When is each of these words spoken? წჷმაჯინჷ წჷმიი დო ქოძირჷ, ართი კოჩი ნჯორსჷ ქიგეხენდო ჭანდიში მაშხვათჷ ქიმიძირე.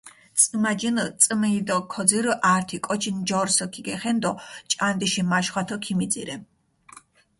წჷმაჯინჷ 0.39 1.03
წჷმიი 1.21 1.61
დო 1.67 1.77
ქოძირჷ, 1.93 2.33
ართი 2.53 2.77
კოჩი 2.85 3.11
ნჯორსჷ 3.17 3.65
ქიგეხენდო 3.73 4.31
ჭანდიში 4.71 5.23
მაშხვათჷ 5.31 5.75
ქიმიძირე. 5.83 6.35